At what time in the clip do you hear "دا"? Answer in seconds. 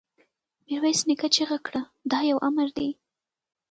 2.11-2.19